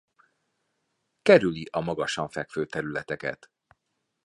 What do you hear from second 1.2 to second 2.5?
Kerüli a magasan